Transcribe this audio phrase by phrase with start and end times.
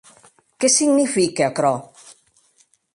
[0.59, 1.75] Qué signifique aquerò?